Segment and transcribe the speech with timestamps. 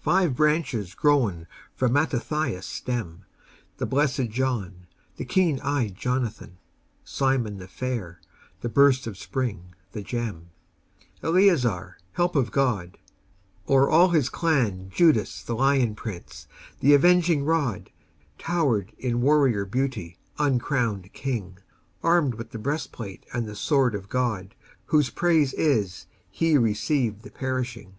[0.00, 3.26] Five branches grown from Mattathias' stem,
[3.76, 4.88] The Blessed John,
[5.18, 6.58] the Keen Eyed Jonathan,
[7.04, 8.20] Simon the fair,
[8.60, 10.50] the Burst of Spring, the Gem,
[11.22, 12.98] Eleazar, Help of God;
[13.68, 16.48] o'er all his clan Judas the Lion Prince,
[16.80, 17.90] the Avenging Rod,
[18.38, 21.56] Towered in warrior beauty, uncrowned king,
[22.02, 24.56] Armed with the breastplate and the sword of God,
[24.86, 27.94] Whose praise is: "He received the perishing."